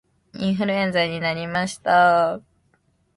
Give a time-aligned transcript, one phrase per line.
[0.33, 2.41] インフルエンザになりました